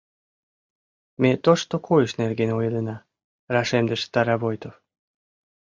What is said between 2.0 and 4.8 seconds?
нерген ойлена,— рашемдыш Старовойтов.